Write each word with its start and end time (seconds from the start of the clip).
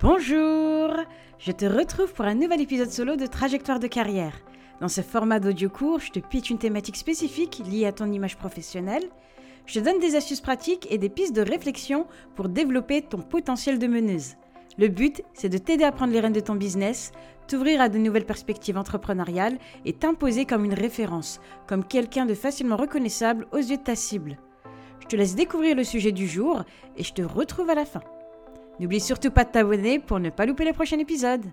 Bonjour 0.00 0.92
Je 1.40 1.50
te 1.50 1.64
retrouve 1.64 2.12
pour 2.12 2.24
un 2.24 2.36
nouvel 2.36 2.60
épisode 2.60 2.90
solo 2.90 3.16
de 3.16 3.26
Trajectoire 3.26 3.80
de 3.80 3.88
carrière. 3.88 4.40
Dans 4.80 4.86
ce 4.86 5.00
format 5.00 5.40
d'audio 5.40 5.68
court, 5.68 5.98
je 5.98 6.12
te 6.12 6.20
pitch 6.20 6.50
une 6.50 6.58
thématique 6.58 6.96
spécifique 6.96 7.60
liée 7.68 7.84
à 7.84 7.90
ton 7.90 8.12
image 8.12 8.36
professionnelle. 8.36 9.02
Je 9.66 9.80
te 9.80 9.84
donne 9.84 9.98
des 9.98 10.14
astuces 10.14 10.40
pratiques 10.40 10.86
et 10.90 10.98
des 10.98 11.08
pistes 11.08 11.34
de 11.34 11.42
réflexion 11.42 12.06
pour 12.36 12.48
développer 12.48 13.02
ton 13.02 13.18
potentiel 13.18 13.80
de 13.80 13.88
meneuse. 13.88 14.36
Le 14.78 14.86
but, 14.86 15.24
c'est 15.34 15.48
de 15.48 15.58
t'aider 15.58 15.82
à 15.82 15.90
prendre 15.90 16.12
les 16.12 16.20
rênes 16.20 16.32
de 16.32 16.38
ton 16.38 16.54
business, 16.54 17.10
t'ouvrir 17.48 17.80
à 17.80 17.88
de 17.88 17.98
nouvelles 17.98 18.24
perspectives 18.24 18.78
entrepreneuriales 18.78 19.58
et 19.84 19.94
t'imposer 19.94 20.44
comme 20.44 20.64
une 20.64 20.74
référence, 20.74 21.40
comme 21.66 21.84
quelqu'un 21.84 22.24
de 22.24 22.34
facilement 22.34 22.76
reconnaissable 22.76 23.48
aux 23.50 23.56
yeux 23.56 23.78
de 23.78 23.82
ta 23.82 23.96
cible. 23.96 24.38
Je 25.00 25.08
te 25.08 25.16
laisse 25.16 25.34
découvrir 25.34 25.74
le 25.74 25.82
sujet 25.82 26.12
du 26.12 26.28
jour 26.28 26.62
et 26.96 27.02
je 27.02 27.14
te 27.14 27.22
retrouve 27.22 27.70
à 27.70 27.74
la 27.74 27.84
fin. 27.84 28.02
N'oublie 28.80 29.00
surtout 29.00 29.30
pas 29.30 29.44
de 29.44 29.50
t'abonner 29.50 29.98
pour 29.98 30.20
ne 30.20 30.30
pas 30.30 30.46
louper 30.46 30.64
les 30.64 30.72
prochains 30.72 30.98
épisodes. 30.98 31.44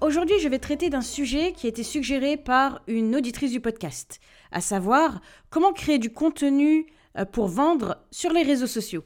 Aujourd'hui, 0.00 0.38
je 0.38 0.48
vais 0.48 0.58
traiter 0.58 0.90
d'un 0.90 1.00
sujet 1.00 1.52
qui 1.52 1.66
a 1.66 1.70
été 1.70 1.82
suggéré 1.82 2.36
par 2.36 2.82
une 2.86 3.16
auditrice 3.16 3.52
du 3.52 3.60
podcast, 3.60 4.20
à 4.52 4.60
savoir 4.60 5.20
comment 5.50 5.72
créer 5.72 5.98
du 5.98 6.12
contenu 6.12 6.86
euh, 7.16 7.24
pour 7.24 7.48
vendre 7.48 8.04
sur 8.10 8.32
les 8.32 8.42
réseaux 8.42 8.66
sociaux. 8.66 9.04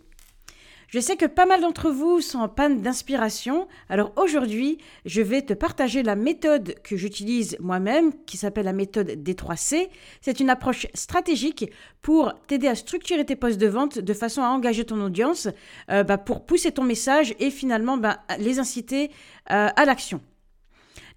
Je 0.89 1.01
sais 1.01 1.17
que 1.17 1.27
pas 1.27 1.45
mal 1.45 1.61
d'entre 1.61 1.91
vous 1.91 2.23
sont 2.23 2.39
en 2.39 2.49
panne 2.49 2.81
d'inspiration, 2.81 3.69
alors 3.91 4.11
aujourd'hui, 4.17 4.79
je 5.05 5.21
vais 5.21 5.43
te 5.43 5.53
partager 5.53 6.03
la 6.03 6.17
méthode 6.17 6.77
que 6.83 6.97
j'utilise 6.97 7.59
moi-même, 7.61 8.13
qui 8.25 8.39
s'appelle 8.39 8.65
la 8.65 8.73
méthode 8.73 9.11
D3C. 9.11 9.91
C'est 10.23 10.41
une 10.41 10.49
approche 10.49 10.87
stratégique 10.95 11.71
pour 12.01 12.33
t'aider 12.47 12.69
à 12.69 12.75
structurer 12.75 13.27
tes 13.27 13.37
postes 13.37 13.61
de 13.61 13.67
vente 13.67 13.99
de 13.99 14.15
façon 14.15 14.41
à 14.41 14.49
engager 14.49 14.87
ton 14.87 14.99
audience, 15.03 15.49
euh, 15.91 16.05
bah, 16.05 16.17
pour 16.17 16.47
pousser 16.47 16.73
ton 16.73 16.85
message 16.85 17.35
et 17.39 17.51
finalement 17.51 17.99
bah, 17.99 18.21
les 18.39 18.59
inciter 18.59 19.11
euh, 19.51 19.69
à 19.77 19.85
l'action. 19.85 20.23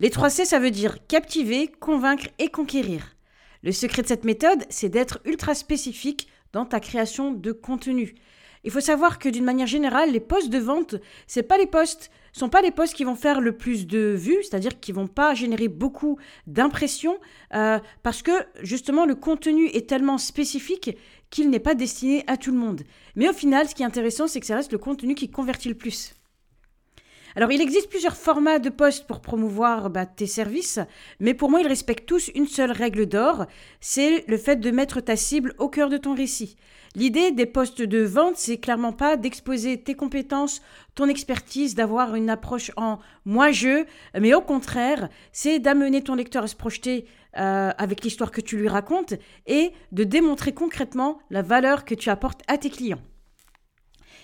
Les 0.01 0.09
3C, 0.09 0.43
ça 0.43 0.59
veut 0.59 0.71
dire 0.71 0.97
captiver, 1.07 1.69
convaincre 1.69 2.27
et 2.39 2.49
conquérir. 2.49 3.15
Le 3.63 3.71
secret 3.71 4.01
de 4.01 4.07
cette 4.07 4.25
méthode, 4.25 4.65
c'est 4.69 4.89
d'être 4.89 5.21
ultra 5.23 5.55
spécifique 5.55 6.27
dans 6.51 6.65
ta 6.65 6.81
création 6.81 7.31
de 7.31 7.53
contenu. 7.53 8.15
Il 8.63 8.71
faut 8.71 8.79
savoir 8.79 9.17
que 9.17 9.29
d'une 9.29 9.43
manière 9.43 9.67
générale, 9.67 10.11
les 10.11 10.19
postes 10.19 10.49
de 10.49 10.59
vente, 10.59 10.95
c'est 11.27 11.43
pas 11.43 11.57
les 11.57 11.69
sont 12.33 12.49
pas 12.49 12.61
les 12.61 12.71
postes 12.71 12.93
qui 12.93 13.03
vont 13.03 13.15
faire 13.15 13.41
le 13.41 13.57
plus 13.57 13.87
de 13.87 14.13
vues, 14.15 14.37
c'est-à-dire 14.43 14.79
qui 14.79 14.91
vont 14.91 15.07
pas 15.07 15.33
générer 15.33 15.67
beaucoup 15.67 16.17
d'impressions, 16.47 17.17
euh, 17.53 17.79
parce 18.03 18.21
que 18.21 18.31
justement 18.61 19.05
le 19.05 19.15
contenu 19.15 19.67
est 19.67 19.89
tellement 19.89 20.17
spécifique 20.17 20.95
qu'il 21.29 21.49
n'est 21.49 21.59
pas 21.59 21.75
destiné 21.75 22.23
à 22.27 22.37
tout 22.37 22.51
le 22.51 22.57
monde. 22.57 22.81
Mais 23.15 23.27
au 23.29 23.33
final, 23.33 23.67
ce 23.67 23.75
qui 23.75 23.83
est 23.83 23.85
intéressant, 23.85 24.27
c'est 24.27 24.39
que 24.39 24.45
ça 24.45 24.55
reste 24.55 24.71
le 24.71 24.77
contenu 24.77 25.15
qui 25.15 25.29
convertit 25.29 25.69
le 25.69 25.75
plus. 25.75 26.13
Alors, 27.35 27.51
il 27.51 27.61
existe 27.61 27.89
plusieurs 27.89 28.17
formats 28.17 28.59
de 28.59 28.69
postes 28.69 29.07
pour 29.07 29.21
promouvoir 29.21 29.89
bah, 29.89 30.05
tes 30.05 30.27
services, 30.27 30.79
mais 31.19 31.33
pour 31.33 31.49
moi, 31.49 31.61
ils 31.61 31.67
respectent 31.67 32.07
tous 32.07 32.29
une 32.35 32.47
seule 32.47 32.71
règle 32.71 33.05
d'or, 33.05 33.45
c'est 33.79 34.25
le 34.27 34.37
fait 34.37 34.57
de 34.57 34.71
mettre 34.71 34.99
ta 34.99 35.15
cible 35.15 35.53
au 35.57 35.69
cœur 35.69 35.89
de 35.89 35.97
ton 35.97 36.13
récit. 36.13 36.57
L'idée 36.93 37.31
des 37.31 37.45
postes 37.45 37.81
de 37.81 38.03
vente, 38.03 38.35
c'est 38.35 38.57
clairement 38.57 38.91
pas 38.91 39.15
d'exposer 39.15 39.81
tes 39.81 39.95
compétences, 39.95 40.61
ton 40.93 41.07
expertise, 41.07 41.73
d'avoir 41.73 42.15
une 42.15 42.29
approche 42.29 42.71
en 42.75 42.99
moi-je, 43.23 43.85
mais 44.19 44.33
au 44.33 44.41
contraire, 44.41 45.07
c'est 45.31 45.59
d'amener 45.59 46.01
ton 46.01 46.15
lecteur 46.15 46.43
à 46.43 46.47
se 46.47 46.55
projeter 46.55 47.05
euh, 47.37 47.71
avec 47.77 48.03
l'histoire 48.03 48.31
que 48.31 48.41
tu 48.41 48.57
lui 48.57 48.67
racontes 48.67 49.13
et 49.47 49.71
de 49.93 50.03
démontrer 50.03 50.51
concrètement 50.51 51.19
la 51.29 51.41
valeur 51.41 51.85
que 51.85 51.95
tu 51.95 52.09
apportes 52.09 52.41
à 52.47 52.57
tes 52.57 52.69
clients. 52.69 53.01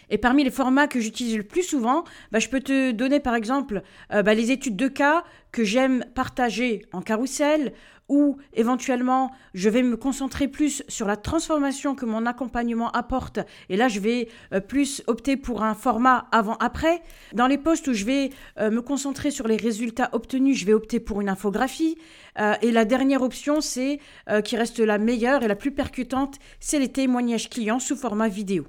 Et 0.09 0.17
parmi 0.17 0.44
les 0.44 0.52
formats 0.52 0.88
que 0.88 1.00
j'utilise 1.00 1.38
le 1.38 1.44
plus 1.44 1.63
souvent, 1.63 2.03
bah, 2.31 2.39
je 2.39 2.50
peux 2.50 2.61
te 2.61 2.91
donner 2.91 3.19
par 3.19 3.36
exemple 3.36 3.81
euh, 4.14 4.23
bah, 4.23 4.33
les 4.33 4.52
études 4.52 4.77
de 4.77 4.88
cas 4.88 5.23
que 5.52 5.64
j'aime 5.64 6.05
partager 6.15 6.86
en 6.93 7.02
carrousel 7.02 7.73
ou 8.09 8.37
éventuellement 8.54 9.31
je 9.54 9.70
vais 9.70 9.83
me 9.83 9.98
concentrer 9.98 10.48
plus 10.48 10.81
sur 10.87 11.08
la 11.08 11.17
transformation 11.17 11.93
que 11.93 12.05
mon 12.05 12.26
accompagnement 12.26 12.89
apporte 12.92 13.39
et 13.67 13.76
là 13.76 13.89
je 13.89 13.99
vais 13.99 14.30
euh, 14.54 14.61
plus 14.61 15.04
opter 15.08 15.36
pour 15.36 15.61
un 15.61 15.73
format 15.73 16.27
avant-après. 16.31 17.02
Dans 17.33 17.48
les 17.48 17.58
postes 17.58 17.87
où 17.87 17.93
je 17.93 18.05
vais 18.05 18.30
euh, 18.60 18.71
me 18.71 18.81
concentrer 18.81 19.30
sur 19.30 19.48
les 19.48 19.58
résultats 19.58 20.10
obtenus, 20.14 20.58
je 20.58 20.65
vais 20.65 20.73
opter 20.73 21.02
pour 21.02 21.20
une 21.20 21.30
infographie. 21.30 21.98
et 22.61 22.71
la 22.71 22.86
dernière 22.86 23.23
option, 23.23 23.61
c'est 23.61 23.99
qui 24.43 24.55
reste 24.58 24.80
la 24.80 24.99
meilleure 24.99 25.43
et 25.43 25.48
la 25.48 25.55
plus 25.55 25.71
percutante, 25.71 26.37
c'est 26.60 26.80
les 26.80 26.92
témoignages 26.92 27.49
clients 27.49 27.80
sous 27.80 27.95
format 27.95 28.27
vidéo. 28.27 28.67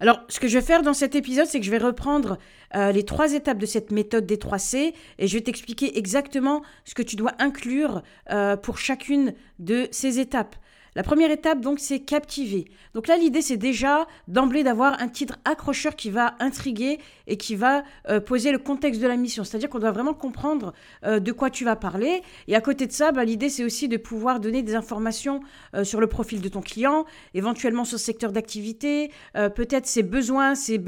Alors, 0.00 0.20
ce 0.28 0.40
que 0.40 0.48
je 0.48 0.58
vais 0.58 0.64
faire 0.64 0.82
dans 0.82 0.94
cet 0.94 1.14
épisode, 1.14 1.46
c'est 1.46 1.60
que 1.60 1.66
je 1.66 1.70
vais 1.70 1.78
reprendre 1.78 2.38
euh, 2.74 2.92
les 2.92 3.04
trois 3.04 3.34
étapes 3.34 3.58
de 3.58 3.66
cette 3.66 3.90
méthode 3.92 4.26
des 4.26 4.36
3C 4.36 4.92
et 5.18 5.26
je 5.26 5.34
vais 5.34 5.42
t'expliquer 5.42 5.98
exactement 5.98 6.62
ce 6.84 6.94
que 6.94 7.02
tu 7.02 7.16
dois 7.16 7.32
inclure 7.38 8.02
euh, 8.30 8.56
pour 8.56 8.78
chacune 8.78 9.34
de 9.58 9.88
ces 9.90 10.18
étapes. 10.18 10.56
La 10.96 11.02
première 11.02 11.30
étape, 11.32 11.60
donc, 11.60 11.80
c'est 11.80 11.98
captiver. 11.98 12.66
Donc 12.94 13.08
là, 13.08 13.16
l'idée, 13.16 13.42
c'est 13.42 13.56
déjà 13.56 14.06
d'emblée 14.28 14.62
d'avoir 14.62 15.00
un 15.00 15.08
titre 15.08 15.38
accrocheur 15.44 15.96
qui 15.96 16.10
va 16.10 16.36
intriguer 16.38 16.98
et 17.26 17.36
qui 17.36 17.56
va 17.56 17.82
euh, 18.08 18.20
poser 18.20 18.52
le 18.52 18.58
contexte 18.58 19.00
de 19.00 19.08
la 19.08 19.16
mission. 19.16 19.42
C'est-à-dire 19.42 19.68
qu'on 19.68 19.80
doit 19.80 19.90
vraiment 19.90 20.14
comprendre 20.14 20.72
euh, 21.04 21.18
de 21.18 21.32
quoi 21.32 21.50
tu 21.50 21.64
vas 21.64 21.74
parler. 21.74 22.22
Et 22.46 22.54
à 22.54 22.60
côté 22.60 22.86
de 22.86 22.92
ça, 22.92 23.10
bah, 23.10 23.24
l'idée, 23.24 23.48
c'est 23.48 23.64
aussi 23.64 23.88
de 23.88 23.96
pouvoir 23.96 24.38
donner 24.38 24.62
des 24.62 24.76
informations 24.76 25.40
euh, 25.74 25.82
sur 25.82 26.00
le 26.00 26.06
profil 26.06 26.40
de 26.40 26.48
ton 26.48 26.60
client, 26.60 27.06
éventuellement 27.34 27.84
le 27.90 27.98
secteur 27.98 28.32
d'activité, 28.32 29.10
peut-être 29.54 29.86
ses 29.86 30.02
besoins, 30.02 30.54
ses 30.54 30.78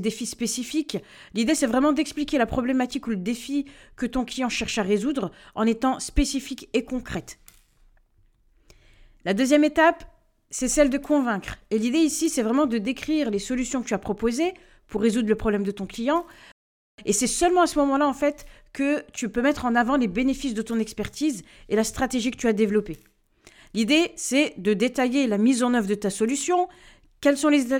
défis 0.00 0.26
spécifiques. 0.26 0.98
L'idée, 1.34 1.54
c'est 1.54 1.66
vraiment 1.66 1.92
d'expliquer 1.92 2.38
la 2.38 2.46
problématique 2.46 3.06
ou 3.06 3.10
le 3.10 3.16
défi 3.16 3.66
que 3.96 4.06
ton 4.06 4.24
client 4.24 4.48
cherche 4.48 4.78
à 4.78 4.82
résoudre 4.82 5.30
en 5.54 5.66
étant 5.66 5.98
spécifique 5.98 6.68
et 6.72 6.84
concrète. 6.84 7.38
La 9.26 9.34
deuxième 9.34 9.64
étape, 9.64 10.04
c'est 10.50 10.68
celle 10.68 10.88
de 10.88 10.98
convaincre. 10.98 11.58
Et 11.72 11.80
l'idée 11.80 11.98
ici, 11.98 12.30
c'est 12.30 12.44
vraiment 12.44 12.66
de 12.66 12.78
décrire 12.78 13.28
les 13.28 13.40
solutions 13.40 13.82
que 13.82 13.88
tu 13.88 13.94
as 13.94 13.98
proposées 13.98 14.54
pour 14.86 15.02
résoudre 15.02 15.28
le 15.28 15.34
problème 15.34 15.64
de 15.64 15.72
ton 15.72 15.84
client. 15.84 16.24
Et 17.04 17.12
c'est 17.12 17.26
seulement 17.26 17.62
à 17.62 17.66
ce 17.66 17.76
moment-là, 17.80 18.06
en 18.06 18.12
fait, 18.12 18.46
que 18.72 19.02
tu 19.12 19.28
peux 19.28 19.42
mettre 19.42 19.64
en 19.64 19.74
avant 19.74 19.96
les 19.96 20.06
bénéfices 20.06 20.54
de 20.54 20.62
ton 20.62 20.78
expertise 20.78 21.42
et 21.68 21.74
la 21.74 21.82
stratégie 21.82 22.30
que 22.30 22.36
tu 22.36 22.46
as 22.46 22.52
développée. 22.52 22.98
L'idée, 23.74 24.12
c'est 24.14 24.54
de 24.58 24.74
détailler 24.74 25.26
la 25.26 25.38
mise 25.38 25.64
en 25.64 25.74
œuvre 25.74 25.88
de 25.88 25.96
ta 25.96 26.10
solution, 26.10 26.68
quelles 27.20 27.36
sont, 27.36 27.48
les, 27.48 27.72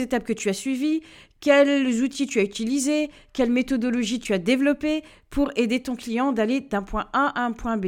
étapes 0.00 0.24
que 0.24 0.32
tu 0.32 0.48
as 0.48 0.52
suivies, 0.52 1.02
quels 1.40 2.04
outils 2.04 2.28
tu 2.28 2.38
as 2.38 2.44
utilisés, 2.44 3.10
quelle 3.32 3.50
méthodologie 3.50 4.20
tu 4.20 4.32
as 4.32 4.38
développée 4.38 5.02
pour 5.28 5.50
aider 5.56 5.82
ton 5.82 5.96
client 5.96 6.30
d'aller 6.30 6.60
d'un 6.60 6.82
point 6.82 7.08
A 7.14 7.36
à 7.36 7.44
un 7.44 7.50
point 7.50 7.78
B? 7.78 7.86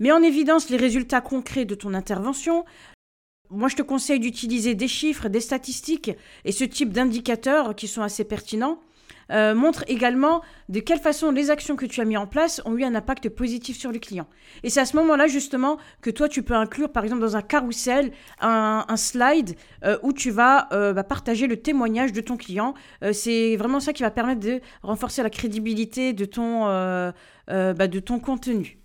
Mets 0.00 0.12
en 0.12 0.22
évidence 0.22 0.70
les 0.70 0.76
résultats 0.76 1.20
concrets 1.20 1.64
de 1.64 1.74
ton 1.74 1.92
intervention. 1.92 2.64
Moi, 3.50 3.68
je 3.68 3.76
te 3.76 3.82
conseille 3.82 4.20
d'utiliser 4.20 4.74
des 4.74 4.88
chiffres, 4.88 5.28
des 5.28 5.40
statistiques 5.40 6.12
et 6.44 6.52
ce 6.52 6.64
type 6.64 6.92
d'indicateurs 6.92 7.74
qui 7.74 7.88
sont 7.88 8.02
assez 8.02 8.24
pertinents. 8.24 8.80
Euh, 9.30 9.54
montre 9.54 9.84
également 9.88 10.42
de 10.68 10.80
quelle 10.80 11.00
façon 11.00 11.30
les 11.30 11.50
actions 11.50 11.76
que 11.76 11.84
tu 11.84 12.00
as 12.00 12.04
mis 12.04 12.16
en 12.16 12.26
place 12.26 12.62
ont 12.64 12.76
eu 12.76 12.84
un 12.84 12.94
impact 12.94 13.28
positif 13.28 13.76
sur 13.76 13.92
le 13.92 13.98
client. 13.98 14.26
Et 14.62 14.70
c'est 14.70 14.80
à 14.80 14.86
ce 14.86 14.96
moment-là 14.96 15.26
justement 15.26 15.76
que 16.00 16.08
toi 16.08 16.28
tu 16.28 16.42
peux 16.42 16.54
inclure 16.54 16.90
par 16.90 17.04
exemple 17.04 17.20
dans 17.20 17.36
un 17.36 17.42
carrousel 17.42 18.12
un, 18.40 18.84
slide 18.96 19.54
euh, 19.84 19.98
où 20.02 20.14
tu 20.14 20.30
vas 20.30 20.68
euh, 20.72 20.94
bah, 20.94 21.04
partager 21.04 21.46
le 21.46 21.58
témoignage 21.58 22.12
de 22.12 22.22
ton 22.22 22.38
client. 22.38 22.72
c'est 23.12 23.56
vraiment 23.56 23.80
ça 23.80 23.92
qui 23.92 24.02
va 24.02 24.10
permettre 24.10 24.40
de 24.40 24.60
renforcer 24.82 25.22
la 25.22 25.30
crédibilité 25.30 26.14
de 26.14 26.24
ton, 26.24 26.64
bah, 27.46 27.86
de 27.86 28.00
ton 28.00 28.20
contenu. 28.20 28.78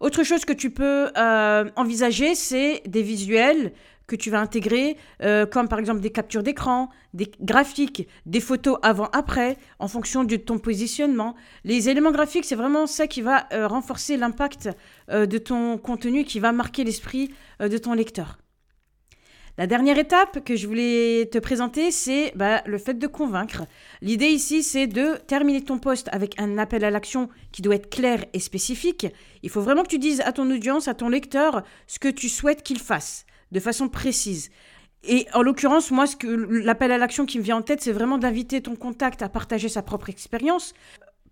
Autre 0.00 0.22
chose 0.22 0.44
que 0.44 0.52
tu 0.52 0.70
peux 0.70 1.10
euh, 1.16 1.70
envisager, 1.76 2.34
c'est 2.34 2.82
des 2.86 3.02
visuels 3.02 3.72
que 4.06 4.16
tu 4.16 4.30
vas 4.30 4.40
intégrer, 4.40 4.98
euh, 5.22 5.46
comme 5.46 5.66
par 5.66 5.78
exemple 5.78 6.00
des 6.00 6.10
captures 6.10 6.42
d'écran, 6.42 6.90
des 7.14 7.30
graphiques, 7.40 8.06
des 8.26 8.40
photos 8.40 8.76
avant-après, 8.82 9.56
en 9.78 9.88
fonction 9.88 10.24
de 10.24 10.36
ton 10.36 10.58
positionnement. 10.58 11.34
Les 11.64 11.88
éléments 11.88 12.12
graphiques, 12.12 12.44
c'est 12.44 12.54
vraiment 12.54 12.86
ça 12.86 13.06
qui 13.06 13.22
va 13.22 13.46
euh, 13.52 13.66
renforcer 13.66 14.18
l'impact 14.18 14.68
de 15.10 15.38
ton 15.38 15.78
contenu, 15.78 16.24
qui 16.24 16.38
va 16.38 16.52
marquer 16.52 16.84
l'esprit 16.84 17.30
de 17.60 17.78
ton 17.78 17.94
lecteur. 17.94 18.38
La 19.56 19.68
dernière 19.68 19.98
étape 19.98 20.44
que 20.44 20.56
je 20.56 20.66
voulais 20.66 21.28
te 21.30 21.38
présenter, 21.38 21.92
c'est 21.92 22.32
bah, 22.34 22.60
le 22.66 22.76
fait 22.76 22.94
de 22.94 23.06
convaincre. 23.06 23.62
L'idée 24.02 24.26
ici, 24.26 24.64
c'est 24.64 24.88
de 24.88 25.16
terminer 25.28 25.62
ton 25.62 25.78
poste 25.78 26.08
avec 26.10 26.34
un 26.40 26.58
appel 26.58 26.84
à 26.84 26.90
l'action 26.90 27.28
qui 27.52 27.62
doit 27.62 27.76
être 27.76 27.88
clair 27.88 28.24
et 28.32 28.40
spécifique. 28.40 29.06
Il 29.44 29.50
faut 29.50 29.60
vraiment 29.60 29.84
que 29.84 29.90
tu 29.90 30.00
dises 30.00 30.22
à 30.22 30.32
ton 30.32 30.50
audience, 30.50 30.88
à 30.88 30.94
ton 30.94 31.08
lecteur, 31.08 31.62
ce 31.86 32.00
que 32.00 32.08
tu 32.08 32.28
souhaites 32.28 32.64
qu'il 32.64 32.80
fasse, 32.80 33.26
de 33.52 33.60
façon 33.60 33.88
précise. 33.88 34.50
Et 35.04 35.28
en 35.34 35.42
l'occurrence, 35.42 35.92
moi, 35.92 36.08
ce 36.08 36.16
que 36.16 36.26
l'appel 36.26 36.90
à 36.90 36.98
l'action 36.98 37.24
qui 37.24 37.38
me 37.38 37.44
vient 37.44 37.58
en 37.58 37.62
tête, 37.62 37.80
c'est 37.80 37.92
vraiment 37.92 38.18
d'inviter 38.18 38.60
ton 38.60 38.74
contact 38.74 39.22
à 39.22 39.28
partager 39.28 39.68
sa 39.68 39.82
propre 39.82 40.08
expérience 40.08 40.74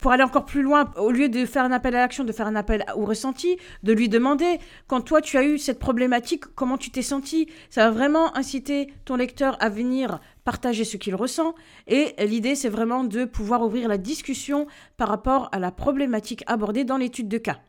pour 0.03 0.11
aller 0.13 0.25
encore 0.25 0.45
plus 0.45 0.63
loin, 0.63 0.91
au 0.97 1.13
lieu 1.13 1.29
de 1.29 1.47
faire 1.47 1.65
un 1.65 1.71
appel 1.71 1.95
à 1.95 2.01
l'action, 2.01 2.25
de 2.25 2.33
faire 2.33 2.49
un 2.49 2.57
appel 2.57 2.85
au 2.97 3.07
ressenti, 3.07 3.57
de 3.85 3.93
lui 3.93 4.09
demander, 4.09 4.59
quand 4.89 5.01
toi 5.01 5.21
tu 5.23 5.39
as 5.39 5.45
eu 5.45 5.59
cette 5.59 5.79
problématique, 5.79 6.45
comment 6.57 6.77
tu 6.77 6.91
t'es 6.91 7.03
senti? 7.03 7.49
Ça 7.71 7.85
va 7.85 7.91
vraiment 7.93 8.37
inciter 8.37 8.93
ton 9.05 9.15
lecteur 9.15 9.57
à 9.61 9.69
venir 9.69 10.19
partager 10.45 10.85
ce 10.85 10.97
qu'il 10.97 11.15
ressent. 11.15 11.55
Et 11.87 12.15
l'idée, 12.19 12.57
c'est 12.57 12.69
vraiment 12.69 13.05
de 13.05 13.25
pouvoir 13.25 13.63
ouvrir 13.63 13.89
la 13.89 13.97
discussion 13.97 14.67
par 14.97 15.09
rapport 15.09 15.49
à 15.53 15.61
la 15.61 15.71
problématique 15.71 16.43
abordée 16.49 16.83
dans 16.83 16.97
l'étude 16.97 17.29
de 17.29 17.39
cas. 17.39 17.61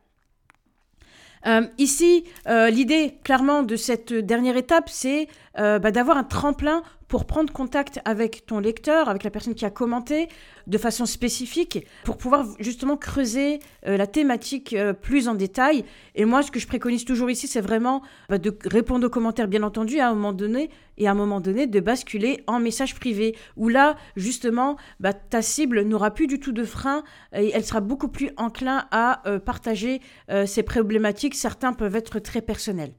Euh, 1.45 1.67
ici, 1.77 2.23
euh, 2.47 2.69
l'idée 2.69 3.17
clairement 3.23 3.63
de 3.63 3.75
cette 3.75 4.13
dernière 4.13 4.57
étape, 4.57 4.89
c'est 4.89 5.27
euh, 5.57 5.79
bah, 5.79 5.91
d'avoir 5.91 6.17
un 6.17 6.23
tremplin 6.23 6.83
pour 7.13 7.25
prendre 7.25 7.53
contact 7.53 7.99
avec 8.05 8.47
ton 8.47 8.57
lecteur, 8.57 9.07
avec 9.07 9.23
la 9.23 9.29
personne 9.29 9.53
qui 9.53 9.65
a 9.65 9.69
commenté, 9.69 10.29
de 10.65 10.77
façon 10.79 11.05
spécifique 11.05 11.85
pour 12.05 12.17
pouvoir 12.17 12.47
justement 12.59 12.97
creuser 12.97 13.59
euh, 13.85 13.97
la 13.97 14.07
thématique 14.07 14.73
euh, 14.73 14.93
plus 14.93 15.27
en 15.27 15.35
détail. 15.35 15.85
Et 16.15 16.25
moi, 16.25 16.41
ce 16.41 16.49
que 16.49 16.59
je 16.59 16.65
préconise 16.65 17.05
toujours 17.05 17.29
ici, 17.29 17.45
c'est 17.45 17.61
vraiment 17.61 18.01
bah, 18.29 18.39
de 18.39 18.57
répondre 18.65 19.05
aux 19.05 19.11
commentaires, 19.11 19.47
bien 19.47 19.61
entendu, 19.61 19.99
à 19.99 20.09
un 20.09 20.15
moment 20.15 20.33
donné, 20.33 20.71
et 20.97 21.07
à 21.07 21.11
un 21.11 21.13
moment 21.13 21.39
donné, 21.39 21.67
de 21.67 21.79
basculer 21.79 22.43
en 22.47 22.59
message 22.59 22.95
privé, 22.95 23.35
où 23.57 23.69
là, 23.69 23.95
justement, 24.15 24.77
bah, 24.99 25.13
ta 25.13 25.43
cible 25.43 25.83
n'aura 25.83 26.09
plus 26.11 26.25
du 26.25 26.39
tout 26.39 26.51
de 26.51 26.63
frein 26.63 27.03
et 27.31 27.51
elle 27.53 27.63
sera 27.63 27.81
beaucoup 27.81 28.07
plus 28.07 28.31
enclin 28.37 28.87
à 28.89 29.27
euh, 29.29 29.37
partager 29.37 30.01
ses 30.47 30.63
problématiques. 30.63 31.35
Certains 31.35 31.73
peuvent 31.73 31.95
être 31.95 32.17
très 32.17 32.41
personnels. 32.41 32.93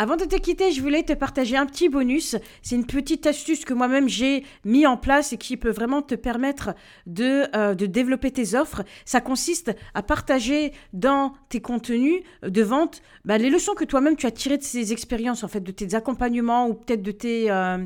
Avant 0.00 0.14
de 0.14 0.24
te 0.24 0.36
quitter, 0.36 0.70
je 0.70 0.80
voulais 0.80 1.02
te 1.02 1.12
partager 1.12 1.56
un 1.56 1.66
petit 1.66 1.88
bonus. 1.88 2.36
C'est 2.62 2.76
une 2.76 2.86
petite 2.86 3.26
astuce 3.26 3.64
que 3.64 3.74
moi-même 3.74 4.08
j'ai 4.08 4.44
mis 4.64 4.86
en 4.86 4.96
place 4.96 5.32
et 5.32 5.38
qui 5.38 5.56
peut 5.56 5.72
vraiment 5.72 6.02
te 6.02 6.14
permettre 6.14 6.76
de, 7.06 7.48
euh, 7.56 7.74
de 7.74 7.86
développer 7.86 8.30
tes 8.30 8.54
offres. 8.54 8.84
Ça 9.04 9.20
consiste 9.20 9.74
à 9.94 10.04
partager 10.04 10.70
dans 10.92 11.32
tes 11.48 11.60
contenus 11.60 12.22
de 12.42 12.62
vente 12.62 13.02
bah, 13.24 13.38
les 13.38 13.50
leçons 13.50 13.74
que 13.74 13.84
toi-même 13.84 14.14
tu 14.14 14.26
as 14.26 14.30
tirées 14.30 14.56
de 14.58 14.62
ces 14.62 14.92
expériences, 14.92 15.42
en 15.42 15.48
fait, 15.48 15.62
de 15.62 15.72
tes 15.72 15.96
accompagnements 15.96 16.68
ou 16.68 16.74
peut-être 16.74 17.02
de, 17.02 17.10
tes, 17.10 17.50
euh, 17.50 17.78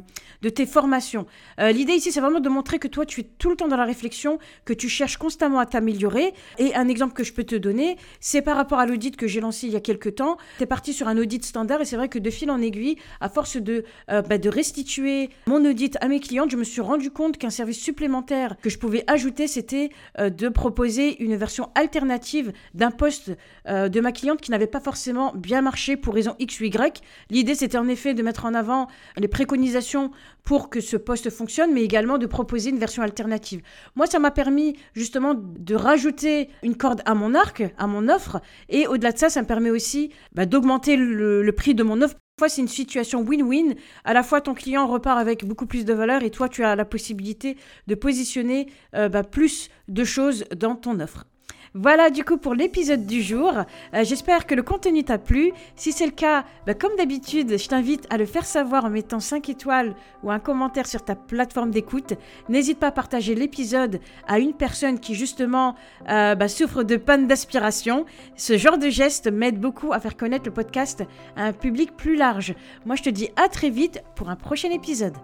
de 0.42 0.48
tes 0.50 0.66
formations. 0.66 1.24
Euh, 1.60 1.72
l'idée 1.72 1.94
ici, 1.94 2.12
c'est 2.12 2.20
vraiment 2.20 2.40
de 2.40 2.48
montrer 2.50 2.78
que 2.78 2.88
toi, 2.88 3.06
tu 3.06 3.22
es 3.22 3.24
tout 3.38 3.48
le 3.48 3.56
temps 3.56 3.68
dans 3.68 3.78
la 3.78 3.86
réflexion, 3.86 4.38
que 4.66 4.74
tu 4.74 4.90
cherches 4.90 5.16
constamment 5.16 5.60
à 5.60 5.64
t'améliorer. 5.64 6.34
Et 6.58 6.74
un 6.74 6.88
exemple 6.88 7.14
que 7.14 7.24
je 7.24 7.32
peux 7.32 7.44
te 7.44 7.56
donner, 7.56 7.96
c'est 8.20 8.42
par 8.42 8.58
rapport 8.58 8.80
à 8.80 8.84
l'audit 8.84 9.16
que 9.16 9.26
j'ai 9.26 9.40
lancé 9.40 9.66
il 9.66 9.72
y 9.72 9.76
a 9.76 9.80
quelques 9.80 10.16
temps. 10.16 10.36
Tu 10.58 10.64
es 10.64 10.66
parti 10.66 10.92
sur 10.92 11.08
un 11.08 11.16
audit 11.16 11.42
standard 11.42 11.80
et 11.80 11.86
c'est 11.86 12.01
vrai 12.02 12.08
que 12.08 12.18
de 12.18 12.30
fil 12.30 12.50
en 12.50 12.60
aiguille, 12.60 12.96
à 13.20 13.28
force 13.28 13.56
de, 13.56 13.84
euh, 14.10 14.22
bah, 14.22 14.38
de 14.38 14.48
restituer 14.48 15.30
mon 15.46 15.64
audit 15.64 15.96
à 16.00 16.08
mes 16.08 16.18
clientes, 16.18 16.50
je 16.50 16.56
me 16.56 16.64
suis 16.64 16.80
rendu 16.80 17.10
compte 17.10 17.38
qu'un 17.38 17.50
service 17.50 17.80
supplémentaire 17.80 18.56
que 18.60 18.70
je 18.70 18.78
pouvais 18.78 19.04
ajouter, 19.06 19.46
c'était 19.46 19.90
euh, 20.18 20.30
de 20.30 20.48
proposer 20.48 21.22
une 21.22 21.36
version 21.36 21.70
alternative 21.76 22.52
d'un 22.74 22.90
poste 22.90 23.30
euh, 23.68 23.88
de 23.88 24.00
ma 24.00 24.10
cliente 24.10 24.40
qui 24.40 24.50
n'avait 24.50 24.66
pas 24.66 24.80
forcément 24.80 25.32
bien 25.36 25.62
marché 25.62 25.96
pour 25.96 26.14
raison 26.14 26.34
X 26.40 26.60
ou 26.60 26.64
Y. 26.64 27.02
L'idée, 27.30 27.54
c'était 27.54 27.78
en 27.78 27.86
effet 27.86 28.14
de 28.14 28.22
mettre 28.22 28.46
en 28.46 28.54
avant 28.54 28.88
les 29.16 29.28
préconisations 29.28 30.10
pour 30.42 30.70
que 30.70 30.80
ce 30.80 30.96
poste 30.96 31.30
fonctionne, 31.30 31.72
mais 31.72 31.82
également 31.82 32.18
de 32.18 32.26
proposer 32.26 32.70
une 32.70 32.78
version 32.78 33.02
alternative. 33.02 33.62
Moi, 33.94 34.06
ça 34.06 34.18
m'a 34.18 34.32
permis 34.32 34.74
justement 34.94 35.34
de 35.36 35.74
rajouter 35.76 36.48
une 36.64 36.76
corde 36.76 37.00
à 37.04 37.14
mon 37.14 37.34
arc, 37.36 37.62
à 37.78 37.86
mon 37.86 38.08
offre, 38.08 38.40
et 38.68 38.88
au-delà 38.88 39.12
de 39.12 39.18
ça, 39.18 39.30
ça 39.30 39.40
me 39.40 39.46
permet 39.46 39.70
aussi 39.70 40.10
bah, 40.32 40.46
d'augmenter 40.46 40.96
le, 40.96 41.42
le 41.42 41.52
prix 41.52 41.74
de 41.74 41.81
mon 41.82 42.02
offre 42.02 42.16
fois, 42.38 42.48
c'est 42.48 42.62
une 42.62 42.68
situation 42.68 43.22
win-win. 43.22 43.76
À 44.04 44.12
la 44.14 44.22
fois, 44.22 44.40
ton 44.40 44.54
client 44.54 44.86
repart 44.86 45.18
avec 45.18 45.44
beaucoup 45.44 45.66
plus 45.66 45.84
de 45.84 45.92
valeur 45.92 46.22
et 46.22 46.30
toi, 46.30 46.48
tu 46.48 46.64
as 46.64 46.74
la 46.76 46.84
possibilité 46.84 47.56
de 47.86 47.94
positionner 47.94 48.68
euh, 48.94 49.08
bah, 49.08 49.22
plus 49.22 49.70
de 49.88 50.04
choses 50.04 50.44
dans 50.56 50.74
ton 50.74 50.98
offre. 51.00 51.26
Voilà 51.74 52.10
du 52.10 52.22
coup 52.22 52.36
pour 52.36 52.54
l'épisode 52.54 53.06
du 53.06 53.22
jour. 53.22 53.50
Euh, 53.94 54.04
j'espère 54.04 54.46
que 54.46 54.54
le 54.54 54.62
contenu 54.62 55.04
t'a 55.04 55.16
plu. 55.16 55.52
Si 55.74 55.92
c'est 55.92 56.04
le 56.04 56.12
cas, 56.12 56.44
bah, 56.66 56.74
comme 56.74 56.94
d'habitude, 56.96 57.58
je 57.58 57.66
t'invite 57.66 58.06
à 58.10 58.18
le 58.18 58.26
faire 58.26 58.44
savoir 58.44 58.84
en 58.84 58.90
mettant 58.90 59.20
5 59.20 59.48
étoiles 59.48 59.94
ou 60.22 60.30
un 60.30 60.38
commentaire 60.38 60.86
sur 60.86 61.02
ta 61.02 61.14
plateforme 61.14 61.70
d'écoute. 61.70 62.12
N'hésite 62.50 62.78
pas 62.78 62.88
à 62.88 62.92
partager 62.92 63.34
l'épisode 63.34 64.00
à 64.28 64.38
une 64.38 64.52
personne 64.52 65.00
qui 65.00 65.14
justement 65.14 65.74
euh, 66.10 66.34
bah, 66.34 66.48
souffre 66.48 66.82
de 66.82 66.98
panne 66.98 67.26
d'aspiration. 67.26 68.04
Ce 68.36 68.58
genre 68.58 68.76
de 68.76 68.90
geste 68.90 69.32
m'aide 69.32 69.58
beaucoup 69.58 69.94
à 69.94 70.00
faire 70.00 70.18
connaître 70.18 70.44
le 70.44 70.52
podcast 70.52 71.04
à 71.36 71.44
un 71.44 71.52
public 71.54 71.96
plus 71.96 72.16
large. 72.16 72.54
Moi 72.84 72.96
je 72.96 73.02
te 73.02 73.10
dis 73.10 73.30
à 73.36 73.48
très 73.48 73.70
vite 73.70 74.02
pour 74.14 74.28
un 74.28 74.36
prochain 74.36 74.70
épisode. 74.70 75.16